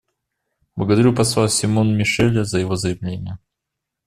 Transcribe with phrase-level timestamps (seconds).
[0.75, 3.37] Благодарю посла Симон-Мишеля за его заявление.